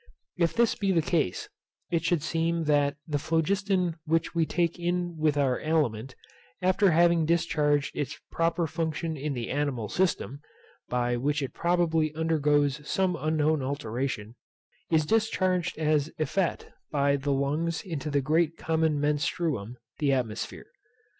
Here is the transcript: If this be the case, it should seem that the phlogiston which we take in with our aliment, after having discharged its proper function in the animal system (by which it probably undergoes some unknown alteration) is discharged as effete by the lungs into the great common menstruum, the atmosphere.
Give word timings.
If 0.35 0.55
this 0.55 0.73
be 0.73 0.91
the 0.91 1.03
case, 1.03 1.47
it 1.91 2.03
should 2.03 2.23
seem 2.23 2.63
that 2.63 2.97
the 3.05 3.19
phlogiston 3.19 3.97
which 4.05 4.33
we 4.33 4.47
take 4.47 4.79
in 4.79 5.15
with 5.15 5.37
our 5.37 5.59
aliment, 5.59 6.15
after 6.59 6.89
having 6.89 7.27
discharged 7.27 7.95
its 7.95 8.19
proper 8.31 8.65
function 8.65 9.15
in 9.15 9.33
the 9.33 9.51
animal 9.51 9.89
system 9.89 10.41
(by 10.89 11.17
which 11.17 11.43
it 11.43 11.53
probably 11.53 12.11
undergoes 12.15 12.81
some 12.83 13.15
unknown 13.15 13.61
alteration) 13.61 14.33
is 14.89 15.05
discharged 15.05 15.77
as 15.77 16.09
effete 16.17 16.69
by 16.89 17.15
the 17.15 17.31
lungs 17.31 17.83
into 17.83 18.09
the 18.09 18.21
great 18.21 18.57
common 18.57 18.99
menstruum, 18.99 19.77
the 19.99 20.11
atmosphere. 20.13 20.65